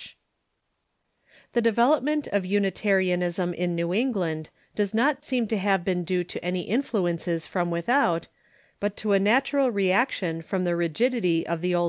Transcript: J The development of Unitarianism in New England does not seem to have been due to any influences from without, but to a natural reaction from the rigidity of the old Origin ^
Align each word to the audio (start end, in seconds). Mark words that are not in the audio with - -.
J 0.00 0.12
The 1.52 1.60
development 1.60 2.26
of 2.28 2.46
Unitarianism 2.46 3.52
in 3.52 3.74
New 3.74 3.92
England 3.92 4.48
does 4.74 4.94
not 4.94 5.26
seem 5.26 5.46
to 5.48 5.58
have 5.58 5.84
been 5.84 6.04
due 6.04 6.24
to 6.24 6.42
any 6.42 6.62
influences 6.62 7.46
from 7.46 7.70
without, 7.70 8.26
but 8.80 8.96
to 8.96 9.12
a 9.12 9.18
natural 9.18 9.70
reaction 9.70 10.40
from 10.40 10.64
the 10.64 10.74
rigidity 10.74 11.46
of 11.46 11.60
the 11.60 11.74
old 11.74 11.84
Origin 11.84 11.88
^ - -